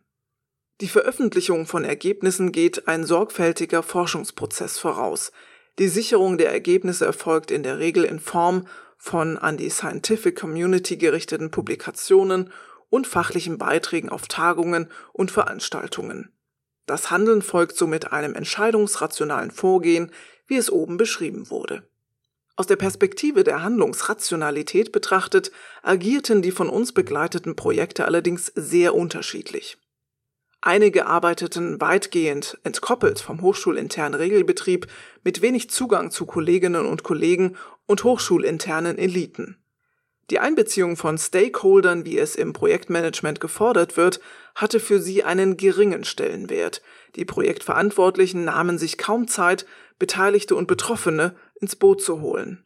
Die 0.81 0.89
Veröffentlichung 0.89 1.67
von 1.67 1.85
Ergebnissen 1.85 2.51
geht 2.51 2.89
ein 2.89 3.05
sorgfältiger 3.05 3.83
Forschungsprozess 3.83 4.79
voraus. 4.79 5.33
Die 5.79 5.89
Sicherung 5.89 6.39
der 6.39 6.51
Ergebnisse 6.51 7.05
erfolgt 7.05 7.51
in 7.51 7.63
der 7.63 7.79
Regel 7.79 8.05
in 8.05 8.19
Form 8.19 8.67
von 8.97 9.39
an 9.39 9.57
die 9.57 9.71
Scientific 9.71 10.37
Community 10.37 10.97
gerichteten 10.97 11.53
Publikationen 11.53 12.53
und 12.91 13.07
fachlichen 13.07 13.59
Beiträgen 13.59 14.09
auf 14.09 14.29
Tagungen 14.29 14.91
und 15.13 15.31
Veranstaltungen. 15.31 16.33
Das 16.87 17.11
Handeln 17.11 17.43
folgt 17.43 17.77
somit 17.77 18.13
einem 18.13 18.35
entscheidungsrationalen 18.35 19.51
Vorgehen, 19.51 20.11
wie 20.47 20.57
es 20.57 20.71
oben 20.71 20.97
beschrieben 20.97 21.51
wurde. 21.51 21.87
Aus 22.57 22.67
der 22.67 22.77
Perspektive 22.77 23.45
der 23.45 23.63
Handlungsrationalität 23.63 24.91
betrachtet, 24.91 25.53
agierten 25.83 26.43
die 26.43 26.51
von 26.51 26.69
uns 26.69 26.93
begleiteten 26.93 27.55
Projekte 27.55 28.05
allerdings 28.05 28.47
sehr 28.55 28.95
unterschiedlich. 28.95 29.79
Einige 30.61 31.07
arbeiteten 31.07 31.81
weitgehend 31.81 32.59
entkoppelt 32.65 33.21
vom 33.21 33.43
hochschulinternen 33.43 34.19
Regelbetrieb 34.19 34.89
mit 35.23 35.41
wenig 35.41 35.71
Zugang 35.71 36.11
zu 36.11 36.27
Kolleginnen 36.27 36.85
und 36.85 37.05
Kollegen 37.05 37.57
und 37.87 38.03
hochschulinternen 38.03 38.99
Eliten. 38.99 39.57
Die 40.31 40.41
Einbeziehung 40.41 40.97
von 40.97 41.17
Stakeholdern, 41.17 42.05
wie 42.05 42.19
es 42.19 42.37
im 42.37 42.53
Projektmanagement 42.53 43.41
gefordert 43.41 43.97
wird, 43.97 44.21
hatte 44.55 44.79
für 44.79 45.01
sie 45.01 45.25
einen 45.25 45.57
geringen 45.57 46.05
Stellenwert. 46.05 46.83
Die 47.17 47.25
Projektverantwortlichen 47.25 48.45
nahmen 48.45 48.79
sich 48.79 48.99
kaum 48.99 49.27
Zeit, 49.27 49.65
Beteiligte 49.99 50.55
und 50.55 50.67
Betroffene 50.67 51.35
ins 51.61 51.77
Boot 51.77 52.03
zu 52.03 52.21
holen. 52.21 52.65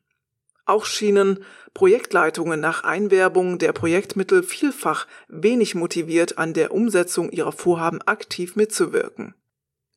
Auch 0.65 0.85
schienen 0.85 1.45
Projektleitungen 1.75 2.61
nach 2.61 2.85
Einwerbung 2.85 3.59
der 3.59 3.73
Projektmittel 3.73 4.43
vielfach 4.43 5.07
wenig 5.29 5.75
motiviert 5.75 6.39
an 6.39 6.55
der 6.55 6.73
Umsetzung 6.73 7.31
ihrer 7.31 7.53
Vorhaben 7.53 8.03
aktiv 8.03 8.57
mitzuwirken. 8.57 9.35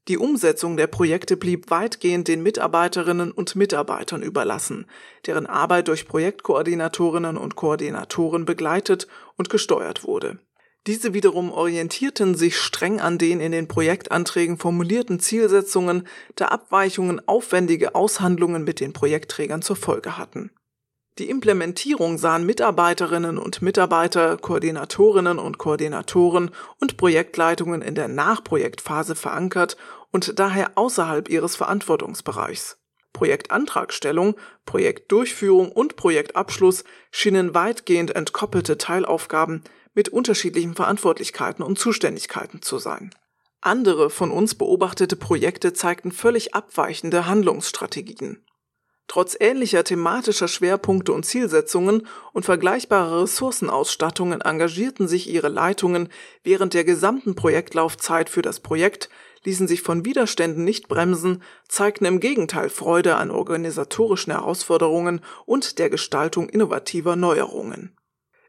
Die 0.08 0.20
Umsetzung 0.20 0.78
der 0.78 0.86
Projekte 0.86 1.36
blieb 1.36 1.72
weitgehend 1.72 2.28
den 2.28 2.44
Mitarbeiterinnen 2.44 3.32
und 3.32 3.56
Mitarbeitern 3.56 4.22
überlassen, 4.22 4.86
deren 5.26 5.48
Arbeit 5.48 5.88
durch 5.88 6.08
Projektkoordinatorinnen 6.08 7.38
und 7.38 7.56
Koordinatoren 7.56 8.46
begleitet 8.46 9.08
und 9.36 9.50
gesteuert 9.50 10.04
wurde. 10.04 10.38
Diese 10.86 11.16
wiederum 11.16 11.52
orientierten 11.52 12.36
sich 12.36 12.60
streng 12.60 13.00
an 13.02 13.18
den 13.18 13.40
in 13.40 13.52
den 13.52 13.68
Projektanträgen 13.68 14.60
formulierten 14.60 15.20
Zielsetzungen, 15.20 16.08
da 16.36 16.50
Abweichungen 16.50 17.28
aufwendige 17.28 17.96
Aushandlungen 17.96 18.64
mit 18.64 18.80
den 18.80 18.94
Projektträgern 18.94 19.64
zur 19.64 19.76
Folge 19.76 20.20
hatten. 20.20 20.52
Die 21.18 21.30
Implementierung 21.30 22.18
sahen 22.18 22.46
Mitarbeiterinnen 22.46 23.38
und 23.38 23.62
Mitarbeiter, 23.62 24.36
Koordinatorinnen 24.36 25.40
und 25.40 25.58
Koordinatoren 25.58 26.52
und 26.82 26.98
Projektleitungen 26.98 27.82
in 27.82 27.96
der 27.96 28.10
Nachprojektphase 28.10 29.16
verankert 29.16 29.78
und 30.12 30.40
daher 30.40 30.78
außerhalb 30.78 31.30
ihres 31.30 31.56
Verantwortungsbereichs. 31.56 32.78
Projektantragstellung, 33.14 34.36
Projektdurchführung 34.66 35.72
und 35.72 35.96
Projektabschluss 35.96 36.84
schienen 37.12 37.54
weitgehend 37.54 38.16
entkoppelte 38.16 38.78
Teilaufgaben 38.78 39.64
mit 39.94 40.10
unterschiedlichen 40.10 40.76
Verantwortlichkeiten 40.76 41.64
und 41.64 41.80
Zuständigkeiten 41.80 42.62
zu 42.62 42.78
sein. 42.78 43.12
Andere 43.62 44.10
von 44.10 44.32
uns 44.32 44.54
beobachtete 44.54 45.16
Projekte 45.16 45.74
zeigten 45.74 46.12
völlig 46.12 46.54
abweichende 46.54 47.26
Handlungsstrategien. 47.26 48.46
Trotz 49.08 49.38
ähnlicher 49.40 49.84
thematischer 49.84 50.48
Schwerpunkte 50.48 51.14
und 51.14 51.26
Zielsetzungen 51.26 52.08
und 52.34 52.44
vergleichbarer 52.44 53.24
Ressourcenausstattungen 53.24 54.42
engagierten 54.42 55.08
sich 55.08 55.30
ihre 55.30 55.48
Leitungen 55.48 56.10
während 56.44 56.74
der 56.74 56.84
gesamten 56.84 57.36
Projektlaufzeit 57.36 58.30
für 58.30 58.42
das 58.42 58.60
Projekt, 58.60 59.10
ließen 59.46 59.68
sich 59.68 59.82
von 59.82 60.06
Widerständen 60.06 60.64
nicht 60.64 60.88
bremsen, 60.88 61.42
zeigten 61.68 62.06
im 62.06 62.20
Gegenteil 62.20 62.70
Freude 62.70 63.16
an 63.16 63.32
organisatorischen 63.32 64.34
Herausforderungen 64.34 65.22
und 65.46 65.80
der 65.80 65.90
Gestaltung 65.90 66.50
innovativer 66.50 67.16
Neuerungen. 67.16 67.96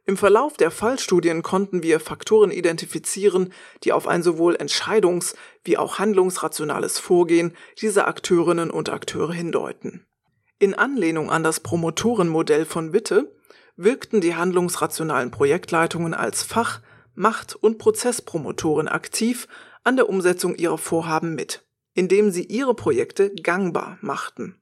Im 0.08 0.16
Verlauf 0.16 0.56
der 0.56 0.70
Fallstudien 0.70 1.42
konnten 1.42 1.82
wir 1.82 1.98
Faktoren 1.98 2.52
identifizieren, 2.52 3.52
die 3.82 3.92
auf 3.92 4.06
ein 4.06 4.22
sowohl 4.22 4.54
entscheidungs- 4.56 5.34
wie 5.64 5.76
auch 5.76 5.98
handlungsrationales 5.98 7.00
Vorgehen 7.00 7.56
dieser 7.80 8.06
Akteurinnen 8.06 8.70
und 8.70 8.88
Akteure 8.88 9.32
hindeuten. 9.32 10.06
In 10.60 10.74
Anlehnung 10.74 11.30
an 11.30 11.42
das 11.42 11.58
Promotorenmodell 11.60 12.64
von 12.64 12.92
Witte 12.92 13.34
wirkten 13.76 14.20
die 14.20 14.36
handlungsrationalen 14.36 15.32
Projektleitungen 15.32 16.14
als 16.14 16.44
Fach-, 16.44 16.80
Macht- 17.14 17.56
und 17.56 17.78
Prozesspromotoren 17.78 18.88
aktiv 18.88 19.48
an 19.86 19.96
der 19.96 20.08
Umsetzung 20.08 20.56
ihrer 20.56 20.78
Vorhaben 20.78 21.34
mit, 21.34 21.64
indem 21.94 22.30
sie 22.30 22.44
ihre 22.44 22.74
Projekte 22.74 23.32
gangbar 23.34 23.98
machten. 24.00 24.60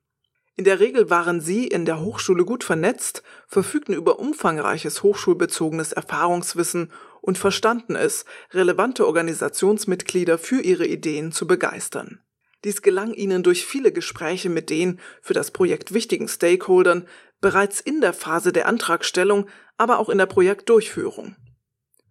In 0.56 0.64
der 0.64 0.78
Regel 0.78 1.10
waren 1.10 1.40
sie 1.40 1.66
in 1.66 1.84
der 1.84 2.00
Hochschule 2.00 2.44
gut 2.44 2.62
vernetzt, 2.62 3.22
verfügten 3.48 3.94
über 3.94 4.20
umfangreiches 4.20 5.02
hochschulbezogenes 5.02 5.92
Erfahrungswissen 5.92 6.92
und 7.22 7.38
verstanden 7.38 7.96
es, 7.96 8.24
relevante 8.52 9.06
Organisationsmitglieder 9.06 10.38
für 10.38 10.60
ihre 10.60 10.86
Ideen 10.86 11.32
zu 11.32 11.46
begeistern. 11.46 12.20
Dies 12.62 12.82
gelang 12.82 13.14
ihnen 13.14 13.42
durch 13.42 13.66
viele 13.66 13.92
Gespräche 13.92 14.50
mit 14.50 14.70
den 14.70 15.00
für 15.22 15.34
das 15.34 15.50
Projekt 15.50 15.92
wichtigen 15.92 16.28
Stakeholdern 16.28 17.08
bereits 17.40 17.80
in 17.80 18.00
der 18.00 18.12
Phase 18.12 18.52
der 18.52 18.68
Antragstellung, 18.68 19.48
aber 19.76 19.98
auch 19.98 20.08
in 20.08 20.18
der 20.18 20.26
Projektdurchführung. 20.26 21.34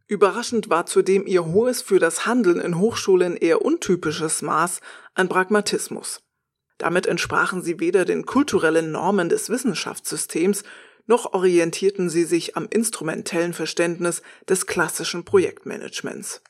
Überraschend 0.08 0.70
war 0.70 0.86
zudem 0.86 1.26
ihr 1.26 1.46
hohes 1.46 1.82
für 1.82 1.98
das 1.98 2.26
Handeln 2.26 2.60
in 2.60 2.78
Hochschulen 2.78 3.38
eher 3.38 3.62
untypisches 3.62 4.42
Maß 4.42 4.82
an 5.14 5.30
Pragmatismus. 5.30 6.22
Damit 6.78 7.06
entsprachen 7.06 7.62
sie 7.62 7.80
weder 7.80 8.04
den 8.04 8.26
kulturellen 8.26 8.92
Normen 8.92 9.30
des 9.30 9.50
Wissenschaftssystems, 9.50 10.64
noch 11.06 11.34
orientierten 11.34 12.10
sie 12.10 12.26
sich 12.26 12.58
am 12.58 12.68
instrumentellen 12.70 13.54
Verständnis 13.54 14.22
des 14.50 14.66
klassischen 14.66 15.24
Projektmanagements. 15.24 16.42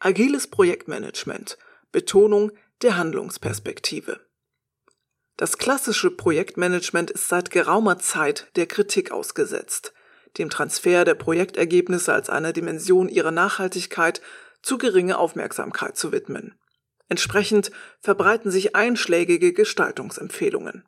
Agiles 0.00 0.46
Projektmanagement. 0.48 1.58
Betonung 1.92 2.52
der 2.82 2.96
Handlungsperspektive. 2.96 4.20
Das 5.38 5.56
klassische 5.56 6.10
Projektmanagement 6.10 7.12
ist 7.12 7.28
seit 7.28 7.52
geraumer 7.52 8.00
Zeit 8.00 8.50
der 8.56 8.66
Kritik 8.66 9.12
ausgesetzt, 9.12 9.94
dem 10.36 10.50
Transfer 10.50 11.04
der 11.04 11.14
Projektergebnisse 11.14 12.12
als 12.12 12.28
einer 12.28 12.52
Dimension 12.52 13.08
ihrer 13.08 13.30
Nachhaltigkeit 13.30 14.20
zu 14.62 14.78
geringe 14.78 15.16
Aufmerksamkeit 15.16 15.96
zu 15.96 16.10
widmen. 16.10 16.58
Entsprechend 17.08 17.70
verbreiten 18.00 18.50
sich 18.50 18.74
einschlägige 18.74 19.52
Gestaltungsempfehlungen. 19.52 20.84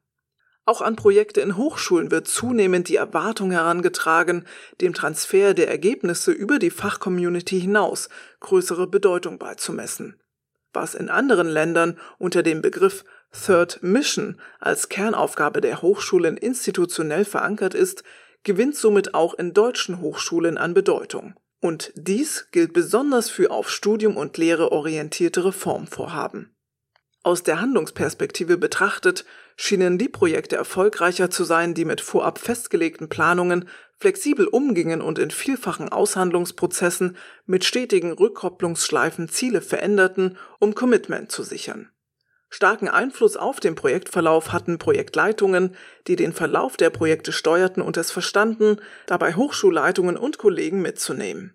Auch 0.65 0.81
an 0.81 0.97
Projekte 0.97 1.41
in 1.43 1.57
Hochschulen 1.57 2.11
wird 2.11 2.27
zunehmend 2.27 2.89
die 2.89 2.97
Erwartung 2.97 3.53
herangetragen, 3.53 4.49
dem 4.81 4.95
Transfer 4.95 5.55
der 5.55 5.69
Ergebnisse 5.69 6.33
über 6.33 6.59
die 6.59 6.71
Fachcommunity 6.71 7.61
hinaus 7.61 8.09
größere 8.41 8.89
Bedeutung 8.89 9.39
beizumessen. 9.39 10.21
Was 10.73 10.97
in 10.97 11.09
anderen 11.09 11.49
Ländern 11.49 11.99
unter 12.19 12.43
dem 12.43 12.63
Begriff 12.63 13.05
Third 13.33 13.83
Mission 13.83 14.41
als 14.59 14.89
Kernaufgabe 14.89 15.61
der 15.61 15.83
Hochschulen 15.83 16.37
institutionell 16.37 17.25
verankert 17.25 17.75
ist, 17.75 18.03
gewinnt 18.43 18.77
somit 18.77 19.15
auch 19.15 19.35
in 19.35 19.53
deutschen 19.53 20.01
Hochschulen 20.01 20.59
an 20.59 20.75
Bedeutung. 20.75 21.35
Und 21.61 21.93
dies 21.95 22.49
gilt 22.53 22.73
besonders 22.73 23.29
für 23.29 23.51
auf 23.51 23.71
Studium 23.71 24.17
und 24.17 24.39
Lehre 24.39 24.73
orientierte 24.73 25.45
Reformvorhaben. 25.45 26.55
Aus 27.23 27.43
der 27.43 27.61
Handlungsperspektive 27.61 28.57
betrachtet 28.57 29.27
schienen 29.57 29.99
die 29.99 30.09
Projekte 30.09 30.57
erfolgreicher 30.57 31.29
zu 31.29 31.45
sein, 31.45 31.75
die 31.75 31.85
mit 31.85 32.01
vorab 32.01 32.39
festgelegten 32.39 33.11
Planungen 33.11 33.69
flexibel 33.99 34.47
umgingen 34.47 35.03
und 35.03 35.19
in 35.19 35.31
vielfachen 35.31 35.91
Aushandlungsprozessen 35.91 37.19
mit 37.45 37.67
stetigen 37.67 38.13
Rückkopplungsschleifen 38.13 39.29
Ziele 39.29 39.61
veränderten, 39.61 40.39
um 40.59 40.75
Commitment 40.75 41.31
zu 41.31 41.43
sichern. 41.43 41.91
Starken 42.53 42.89
Einfluss 42.89 43.37
auf 43.37 43.61
den 43.61 43.77
Projektverlauf 43.77 44.53
hatten 44.53 44.79
Projektleitungen, 44.79 45.77
die 46.09 46.17
den 46.17 46.33
Verlauf 46.33 46.77
der 46.77 46.91
Projekte 46.91 47.31
steuerten 47.31 47.81
und 47.81 47.97
es 47.97 48.11
verstanden, 48.11 48.81
dabei 49.07 49.35
Hochschulleitungen 49.35 50.17
und 50.17 50.39
Kollegen 50.39 50.83
mitzunehmen. 50.83 51.55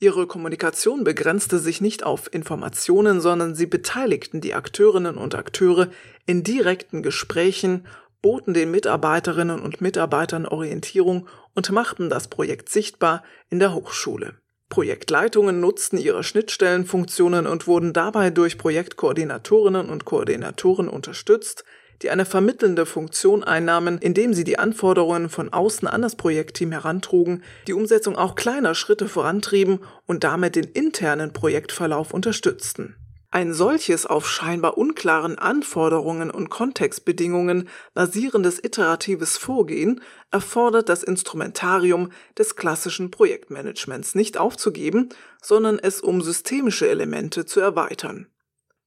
Ihre 0.00 0.26
Kommunikation 0.26 1.04
begrenzte 1.04 1.58
sich 1.58 1.80
nicht 1.80 2.02
auf 2.02 2.32
Informationen, 2.32 3.20
sondern 3.20 3.54
sie 3.54 3.66
beteiligten 3.66 4.40
die 4.40 4.54
Akteurinnen 4.54 5.16
und 5.16 5.36
Akteure 5.36 5.90
in 6.26 6.42
direkten 6.42 7.02
Gesprächen, 7.02 7.86
boten 8.22 8.54
den 8.54 8.70
Mitarbeiterinnen 8.70 9.60
und 9.60 9.80
Mitarbeitern 9.80 10.46
Orientierung 10.46 11.28
und 11.54 11.70
machten 11.70 12.08
das 12.08 12.28
Projekt 12.28 12.68
sichtbar 12.68 13.22
in 13.50 13.58
der 13.58 13.74
Hochschule. 13.74 14.41
Projektleitungen 14.72 15.60
nutzten 15.60 15.98
ihre 15.98 16.24
Schnittstellenfunktionen 16.24 17.46
und 17.46 17.66
wurden 17.66 17.92
dabei 17.92 18.30
durch 18.30 18.56
Projektkoordinatorinnen 18.56 19.90
und 19.90 20.06
Koordinatoren 20.06 20.88
unterstützt, 20.88 21.66
die 22.00 22.08
eine 22.08 22.24
vermittelnde 22.24 22.86
Funktion 22.86 23.44
einnahmen, 23.44 23.98
indem 23.98 24.32
sie 24.32 24.44
die 24.44 24.58
Anforderungen 24.58 25.28
von 25.28 25.52
außen 25.52 25.86
an 25.86 26.00
das 26.00 26.16
Projektteam 26.16 26.72
herantrugen, 26.72 27.42
die 27.66 27.74
Umsetzung 27.74 28.16
auch 28.16 28.34
kleiner 28.34 28.74
Schritte 28.74 29.08
vorantrieben 29.08 29.80
und 30.06 30.24
damit 30.24 30.56
den 30.56 30.64
internen 30.64 31.34
Projektverlauf 31.34 32.14
unterstützten. 32.14 32.96
Ein 33.34 33.54
solches 33.54 34.04
auf 34.04 34.28
scheinbar 34.28 34.76
unklaren 34.76 35.38
Anforderungen 35.38 36.30
und 36.30 36.50
Kontextbedingungen 36.50 37.66
basierendes 37.94 38.62
iteratives 38.62 39.38
Vorgehen 39.38 40.02
erfordert 40.30 40.90
das 40.90 41.02
Instrumentarium 41.02 42.12
des 42.36 42.56
klassischen 42.56 43.10
Projektmanagements 43.10 44.14
nicht 44.14 44.36
aufzugeben, 44.36 45.08
sondern 45.40 45.78
es 45.78 46.02
um 46.02 46.20
systemische 46.20 46.86
Elemente 46.90 47.46
zu 47.46 47.60
erweitern. 47.60 48.26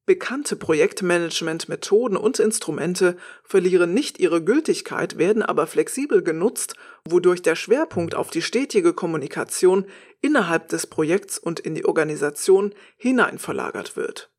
Bekannte 0.06 0.56
Projektmanagement-Methoden 0.56 2.16
und 2.16 2.38
Instrumente 2.38 3.18
verlieren 3.44 3.96
nicht 3.96 4.20
ihre 4.20 4.44
Gültigkeit, 4.44 5.18
werden 5.18 5.42
aber 5.42 5.66
flexibel 5.66 6.22
genutzt, 6.22 6.76
wodurch 7.04 7.42
der 7.42 7.56
Schwerpunkt 7.56 8.14
auf 8.14 8.30
die 8.30 8.44
stetige 8.44 8.94
Kommunikation 8.94 9.88
innerhalb 10.22 10.70
des 10.70 10.86
Projekts 10.86 11.40
und 11.40 11.60
in 11.60 11.74
die 11.74 11.86
Organisation 11.86 12.76
hinein 12.98 13.40
verlagert 13.40 13.96
wird. 13.96 14.30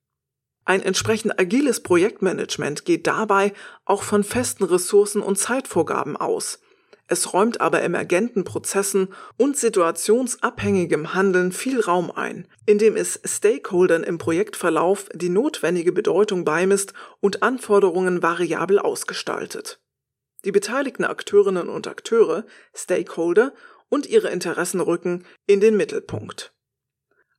Ein 0.67 0.83
entsprechend 0.83 1.39
agiles 1.39 1.81
Projektmanagement 1.81 2.85
geht 2.85 3.07
dabei 3.07 3.53
auch 3.85 4.03
von 4.03 4.25
festen 4.25 4.65
Ressourcen 4.65 5.23
und 5.23 5.39
Zeitvorgaben 5.39 6.17
aus. 6.17 6.59
Es 7.07 7.33
räumt 7.33 7.61
aber 7.61 7.83
emergenten 7.83 8.43
Prozessen 8.43 9.15
und 9.37 9.57
situationsabhängigem 9.57 11.15
Handeln 11.15 11.53
viel 11.53 11.81
Raum 11.81 12.11
ein, 12.11 12.49
indem 12.67 12.97
es 12.97 13.21
Stakeholdern 13.25 14.03
im 14.03 14.19
Projektverlauf 14.19 15.09
die 15.15 15.29
notwendige 15.29 15.93
Bedeutung 15.93 16.45
beimisst 16.45 16.95
und 17.21 17.45
Anforderungen 17.45 18.25
variabel 18.25 18.81
ausgestaltet. 18.81 19.81
Die 20.45 20.53
beteiligten 20.53 21.05
Akteurinnen 21.05 21.69
und 21.69 21.87
Akteure, 21.87 22.45
Stakeholder 22.75 23.53
und 23.89 24.07
ihre 24.07 24.31
Interessen 24.31 24.81
rücken 24.81 25.25
in 25.47 25.61
den 25.61 25.77
Mittelpunkt. 25.77 26.56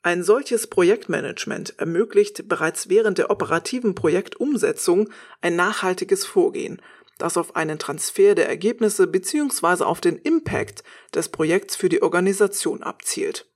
Ein 0.07 0.23
solches 0.23 0.67
Projektmanagement 0.67 1.79
ermöglicht 1.79 2.47
bereits 2.47 2.87
während 2.87 3.17
der 3.17 3.29
operativen 3.29 3.93
Projektumsetzung 3.93 5.09
ein 5.41 5.57
nachhaltiges 5.57 6.25
Vorgehen, 6.25 6.81
das 7.17 7.35
auf 7.35 7.57
einen 7.57 7.77
Transfer 7.77 8.33
der 8.33 8.47
Ergebnisse 8.47 9.05
bzw. 9.07 9.83
auf 9.83 9.99
den 9.99 10.15
Impact 10.15 10.85
des 11.13 11.27
Projekts 11.27 11.75
für 11.75 11.89
die 11.89 12.01
Organisation 12.01 12.83
abzielt. 12.83 13.51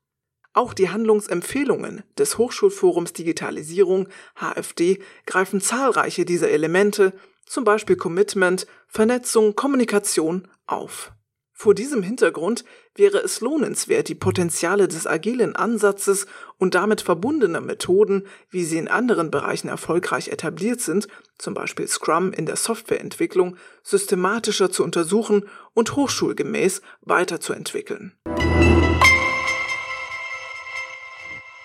Auch 0.52 0.74
die 0.74 0.90
Handlungsempfehlungen 0.90 2.04
des 2.18 2.38
Hochschulforums 2.38 3.14
Digitalisierung 3.14 4.10
HFD 4.36 5.00
greifen 5.26 5.62
zahlreiche 5.62 6.26
dieser 6.26 6.50
Elemente, 6.50 7.14
zum 7.46 7.64
Beispiel 7.64 7.96
Commitment, 7.96 8.68
Vernetzung, 8.90 9.56
Kommunikation, 9.56 10.50
auf. 10.68 11.14
Vor 11.62 11.76
diesem 11.76 12.02
Hintergrund 12.02 12.66
wäre 12.96 13.20
es 13.20 13.40
lohnenswert, 13.40 14.08
die 14.08 14.16
Potenziale 14.16 14.88
des 14.88 15.06
agilen 15.06 15.56
Ansatzes 15.56 16.26
und 16.58 16.74
damit 16.74 17.02
verbundener 17.02 17.62
Methoden, 17.62 18.26
wie 18.50 18.64
sie 18.64 18.80
in 18.80 18.88
anderen 18.88 19.30
Bereichen 19.30 19.68
erfolgreich 19.68 20.30
etabliert 20.30 20.82
sind, 20.82 21.08
zum 21.38 21.54
Beispiel 21.54 21.88
Scrum 21.88 22.34
in 22.34 22.48
der 22.48 22.56
Softwareentwicklung, 22.56 23.58
systematischer 23.84 24.72
zu 24.72 24.84
untersuchen 24.84 25.48
und 25.76 25.96
hochschulgemäß 25.96 26.82
weiterzuentwickeln. 27.02 28.18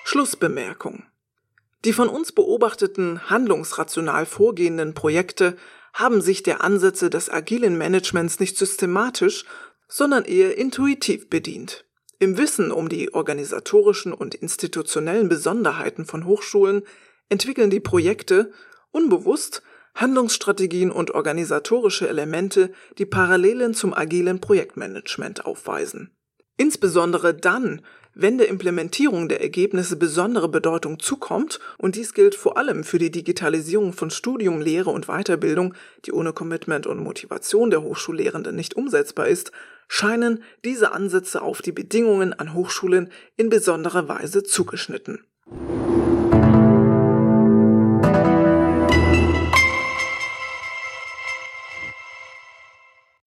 Schlussbemerkung 0.04 1.04
die 1.86 1.92
von 1.92 2.08
uns 2.08 2.32
beobachteten 2.32 3.30
handlungsrational 3.30 4.26
vorgehenden 4.26 4.92
Projekte 4.92 5.56
haben 5.94 6.20
sich 6.20 6.42
der 6.42 6.64
Ansätze 6.64 7.10
des 7.10 7.30
agilen 7.30 7.78
Managements 7.78 8.40
nicht 8.40 8.58
systematisch, 8.58 9.44
sondern 9.88 10.24
eher 10.24 10.56
intuitiv 10.56 11.28
bedient. 11.28 11.84
Im 12.18 12.38
Wissen 12.38 12.72
um 12.72 12.88
die 12.88 13.12
organisatorischen 13.12 14.12
und 14.12 14.34
institutionellen 14.34 15.28
Besonderheiten 15.28 16.06
von 16.06 16.24
Hochschulen 16.24 16.82
entwickeln 17.28 17.70
die 17.70 17.80
Projekte 17.80 18.52
unbewusst 18.90 19.62
Handlungsstrategien 19.94 20.90
und 20.90 21.12
organisatorische 21.12 22.08
Elemente, 22.08 22.70
die 22.98 23.06
Parallelen 23.06 23.74
zum 23.74 23.94
agilen 23.94 24.40
Projektmanagement 24.40 25.46
aufweisen. 25.46 26.10
Insbesondere 26.58 27.34
dann, 27.34 27.82
wenn 28.14 28.38
der 28.38 28.48
Implementierung 28.48 29.28
der 29.28 29.42
Ergebnisse 29.42 29.96
besondere 29.96 30.48
Bedeutung 30.48 30.98
zukommt, 31.00 31.60
und 31.76 31.96
dies 31.96 32.14
gilt 32.14 32.34
vor 32.34 32.56
allem 32.56 32.84
für 32.84 32.98
die 32.98 33.10
Digitalisierung 33.10 33.92
von 33.92 34.10
Studium, 34.10 34.60
Lehre 34.60 34.90
und 34.90 35.06
Weiterbildung, 35.06 35.74
die 36.06 36.12
ohne 36.12 36.32
Commitment 36.32 36.86
und 36.86 37.02
Motivation 37.02 37.70
der 37.70 37.82
Hochschullehrenden 37.82 38.56
nicht 38.56 38.74
umsetzbar 38.74 39.28
ist, 39.28 39.52
scheinen 39.88 40.42
diese 40.64 40.92
Ansätze 40.92 41.42
auf 41.42 41.62
die 41.62 41.72
Bedingungen 41.72 42.32
an 42.32 42.54
Hochschulen 42.54 43.10
in 43.36 43.48
besonderer 43.48 44.08
Weise 44.08 44.42
zugeschnitten. 44.42 45.24